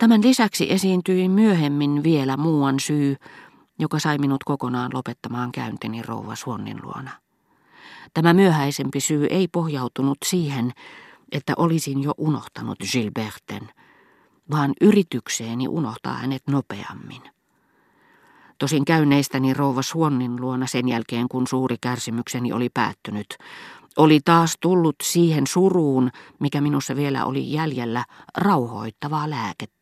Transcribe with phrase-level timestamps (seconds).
[0.00, 3.16] Tämän lisäksi esiintyi myöhemmin vielä muuan syy,
[3.78, 7.10] joka sai minut kokonaan lopettamaan käynteni rouva Suonnin luona.
[8.14, 10.72] Tämä myöhäisempi syy ei pohjautunut siihen,
[11.32, 13.68] että olisin jo unohtanut Gilberten,
[14.50, 17.22] vaan yritykseeni unohtaa hänet nopeammin.
[18.58, 23.38] Tosin käyneistäni rouva Suonnin luona sen jälkeen, kun suuri kärsimykseni oli päättynyt,
[23.96, 28.04] oli taas tullut siihen suruun, mikä minussa vielä oli jäljellä,
[28.36, 29.79] rauhoittavaa lääkettä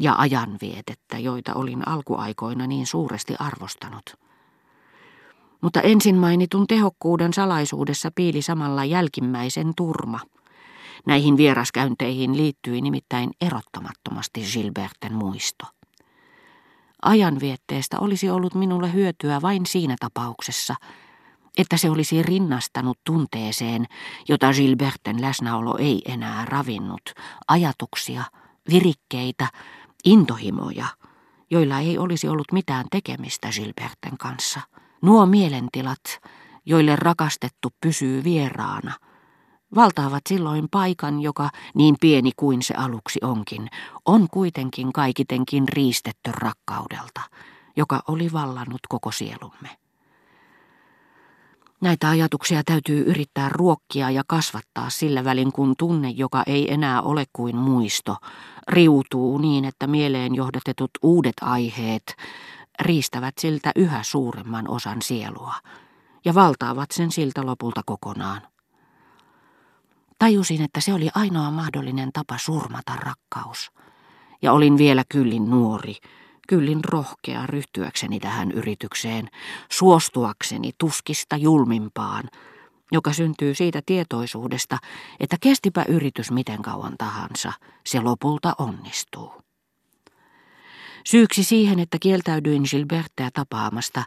[0.00, 4.16] ja ajanvietettä, joita olin alkuaikoina niin suuresti arvostanut.
[5.60, 10.20] Mutta ensin mainitun tehokkuuden salaisuudessa piili samalla jälkimmäisen turma.
[11.06, 15.66] Näihin vieraskäynteihin liittyi nimittäin erottamattomasti Gilberten muisto.
[17.02, 20.74] Ajanvietteestä olisi ollut minulle hyötyä vain siinä tapauksessa,
[21.58, 23.86] että se olisi rinnastanut tunteeseen,
[24.28, 27.12] jota Gilberten läsnäolo ei enää ravinnut,
[27.48, 28.24] ajatuksia,
[28.68, 29.48] virikkeitä,
[30.04, 30.86] intohimoja,
[31.50, 34.60] joilla ei olisi ollut mitään tekemistä Gilberten kanssa.
[35.02, 36.20] Nuo mielentilat,
[36.66, 38.92] joille rakastettu pysyy vieraana,
[39.74, 43.68] valtaavat silloin paikan, joka, niin pieni kuin se aluksi onkin,
[44.04, 47.20] on kuitenkin kaikitenkin riistetty rakkaudelta,
[47.76, 49.85] joka oli vallannut koko sielumme.
[51.80, 57.24] Näitä ajatuksia täytyy yrittää ruokkia ja kasvattaa sillä välin, kun tunne, joka ei enää ole
[57.32, 58.16] kuin muisto,
[58.68, 62.16] riutuu niin, että mieleen johdatetut uudet aiheet
[62.80, 65.54] riistävät siltä yhä suuremman osan sielua
[66.24, 68.42] ja valtaavat sen siltä lopulta kokonaan.
[70.18, 73.70] Tajusin, että se oli ainoa mahdollinen tapa surmata rakkaus.
[74.42, 75.94] Ja olin vielä kyllin nuori,
[76.46, 79.28] kyllin rohkea ryhtyäkseni tähän yritykseen,
[79.70, 82.24] suostuakseni tuskista julmimpaan,
[82.92, 84.78] joka syntyy siitä tietoisuudesta,
[85.20, 87.52] että kestipä yritys miten kauan tahansa,
[87.86, 89.46] se lopulta onnistuu.
[91.06, 94.02] Syyksi siihen, että kieltäydyin Gilbertteä tapaamasta,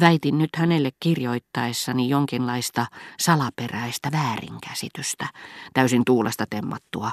[0.00, 2.86] väitin nyt hänelle kirjoittaessani jonkinlaista
[3.20, 5.26] salaperäistä väärinkäsitystä,
[5.74, 7.12] täysin tuulesta temmattua,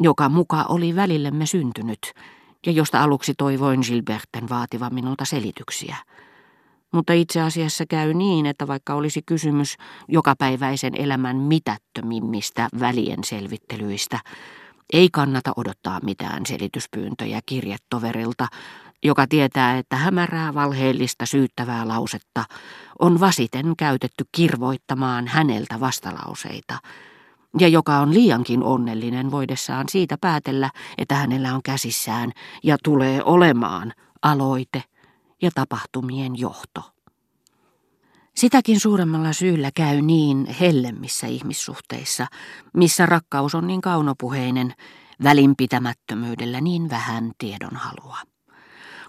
[0.00, 2.12] joka muka oli välillemme syntynyt,
[2.66, 5.96] ja josta aluksi toivoin Gilberten vaativan minulta selityksiä.
[6.92, 9.76] Mutta itse asiassa käy niin, että vaikka olisi kysymys
[10.08, 14.20] jokapäiväisen elämän mitättömimmistä välien selvittelyistä,
[14.92, 18.46] ei kannata odottaa mitään selityspyyntöjä kirjetoverilta,
[19.04, 22.44] joka tietää, että hämärää valheellista syyttävää lausetta
[22.98, 26.78] on vasiten käytetty kirvoittamaan häneltä vastalauseita,
[27.58, 32.32] ja joka on liiankin onnellinen voidessaan siitä päätellä, että hänellä on käsissään
[32.62, 33.92] ja tulee olemaan
[34.22, 34.82] aloite
[35.42, 36.82] ja tapahtumien johto.
[38.36, 42.26] Sitäkin suuremmalla syyllä käy niin hellemmissä ihmissuhteissa,
[42.74, 44.74] missä rakkaus on niin kaunopuheinen,
[45.22, 48.18] välinpitämättömyydellä niin vähän tiedonhalua.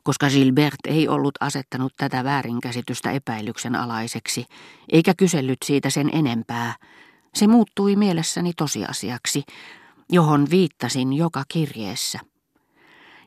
[0.03, 4.45] Koska Gilbert ei ollut asettanut tätä väärinkäsitystä epäilyksen alaiseksi,
[4.91, 6.75] eikä kysellyt siitä sen enempää,
[7.35, 9.43] se muuttui mielessäni tosiasiaksi,
[10.09, 12.19] johon viittasin joka kirjeessä.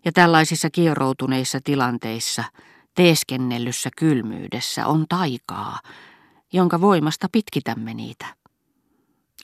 [0.04, 2.44] Ja tällaisissa kieroutuneissa tilanteissa–
[2.94, 5.78] teeskennellyssä kylmyydessä on taikaa,
[6.52, 8.26] jonka voimasta pitkitämme niitä.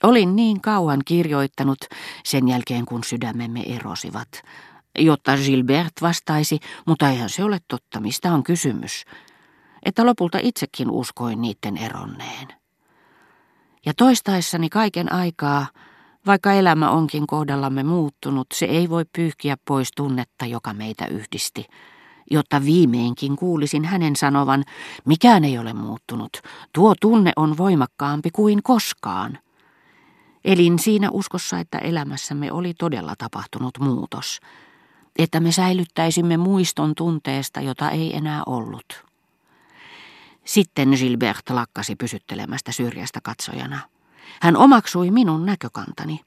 [0.03, 1.77] Olin niin kauan kirjoittanut
[2.25, 4.41] sen jälkeen, kun sydämemme erosivat,
[4.99, 9.05] jotta Gilbert vastaisi, mutta eihän se ole totta, mistä on kysymys,
[9.85, 12.58] että lopulta itsekin uskoin niiden eronneen.
[13.85, 15.67] Ja toistaessani kaiken aikaa,
[16.25, 21.65] vaikka elämä onkin kohdallamme muuttunut, se ei voi pyyhkiä pois tunnetta, joka meitä yhdisti–
[22.31, 24.63] jotta viimeinkin kuulisin hänen sanovan,
[25.05, 26.37] mikään ei ole muuttunut,
[26.73, 29.39] tuo tunne on voimakkaampi kuin koskaan.
[30.45, 34.39] Elin siinä uskossa, että elämässämme oli todella tapahtunut muutos,
[35.19, 39.08] että me säilyttäisimme muiston tunteesta, jota ei enää ollut.
[40.49, 43.79] Sitten Gilbert lakkasi pysyttelemästä syrjästä katsojana.
[44.41, 46.19] Hän omaksui minun näkökantani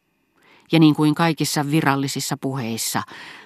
[0.73, 3.03] ja niin kuin kaikissa virallisissa puheissa,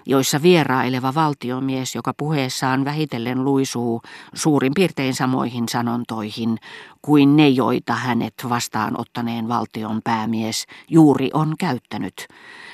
[0.07, 4.03] joissa vieraileva valtiomies, joka puheessaan vähitellen luisuu
[4.35, 6.59] suurin piirtein samoihin sanontoihin
[7.03, 12.29] kuin ne, joita hänet vastaanottaneen valtion päämies juuri on käyttänyt,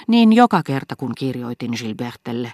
[0.08, 2.52] niin joka kerta kun kirjoitin Gilbertelle,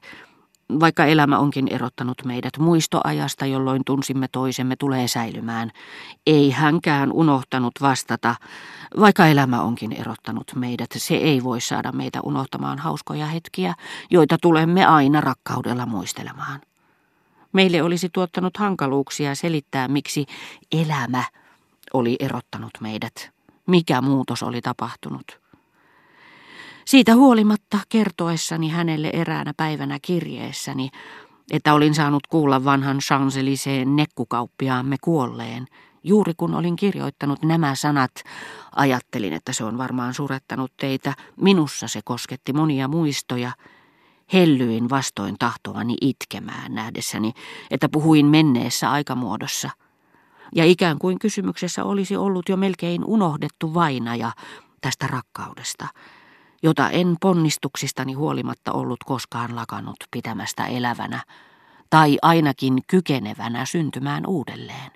[0.80, 5.70] vaikka elämä onkin erottanut meidät muistoajasta, jolloin tunsimme toisemme, tulee säilymään.
[6.26, 8.34] Ei hänkään unohtanut vastata,
[9.00, 13.74] vaikka elämä onkin erottanut meidät, se ei voi saada meitä unohtamaan hauskoja hetkiä,
[14.10, 16.60] joita tulemme aina rakkaudella muistelemaan.
[17.52, 20.26] Meille olisi tuottanut hankaluuksia selittää, miksi
[20.72, 21.24] elämä
[21.92, 23.30] oli erottanut meidät,
[23.66, 25.47] mikä muutos oli tapahtunut.
[26.88, 30.88] Siitä huolimatta kertoessani hänelle eräänä päivänä kirjeessäni,
[31.50, 35.67] että olin saanut kuulla vanhan Chanceliseen nekkukauppiaamme kuolleen,
[36.05, 38.11] juuri kun olin kirjoittanut nämä sanat,
[38.76, 43.52] ajattelin, että se on varmaan surettanut teitä, minussa se kosketti monia muistoja,
[44.32, 47.32] hellyin vastoin tahtovani itkemään nähdessäni,
[47.70, 49.70] että puhuin menneessä aikamuodossa.
[50.55, 54.32] Ja ikään kuin kysymyksessä olisi ollut jo melkein unohdettu vainaja
[54.81, 55.88] tästä rakkaudesta,
[56.62, 61.22] jota en ponnistuksistani huolimatta ollut koskaan lakannut pitämästä elävänä,
[61.90, 64.90] tai ainakin kykenevänä syntymään uudelleen.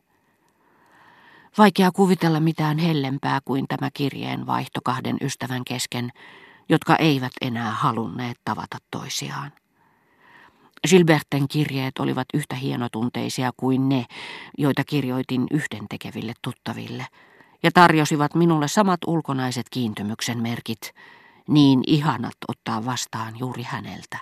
[1.58, 6.10] Vaikea kuvitella mitään hellempää kuin tämä kirjeen vaihto kahden ystävän kesken,
[6.68, 9.52] jotka eivät enää halunneet tavata toisiaan.
[10.88, 14.04] Gilberten kirjeet olivat yhtä hienotunteisia kuin ne,
[14.58, 17.06] joita kirjoitin yhdentekeville tuttaville,
[17.62, 20.94] ja tarjosivat minulle samat ulkonaiset kiintymyksen merkit,
[21.48, 24.18] niin ihanat ottaa vastaan juuri häneltä.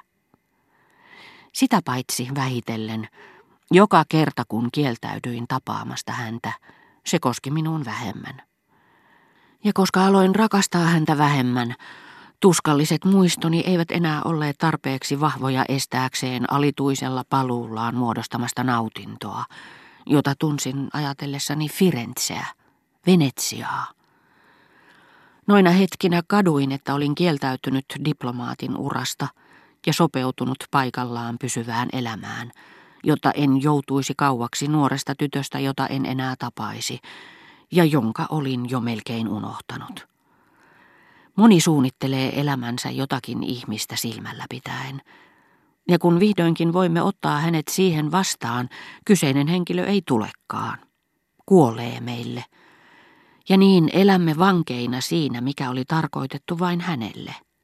[1.53, 3.09] Sitä paitsi vähitellen,
[3.71, 6.53] joka kerta kun kieltäydyin tapaamasta häntä,
[7.07, 8.43] se koski minuun vähemmän.
[9.65, 11.75] Ja koska aloin rakastaa häntä vähemmän,
[12.41, 19.45] tuskalliset muistoni eivät enää olleet tarpeeksi vahvoja estääkseen alituisella paluullaan muodostamasta nautintoa,
[20.07, 22.47] jota tunsin ajatellessani Firenzeä,
[23.07, 24.00] Venetsiaa.
[25.51, 29.29] Noina hetkinä kaduin, että olin kieltäytynyt diplomaatin urasta
[29.87, 32.51] ja sopeutunut paikallaan pysyvään elämään–
[33.05, 37.01] jotta en joutuisi kauaksi nuoresta tytöstä, jota en enää tapaisi,
[37.73, 40.09] ja jonka olin jo melkein unohtanut.
[41.37, 45.03] Moni suunnittelee elämänsä jotakin ihmistä silmällä pitäen.
[45.89, 48.69] Ja kun vihdoinkin voimme ottaa hänet siihen vastaan,
[49.05, 50.79] kyseinen henkilö ei tulekaan.
[51.47, 52.45] Kuolee meille.
[53.51, 57.35] Ja niin elämme vankeina siinä, mikä oli tarkoitettu vain hänelle.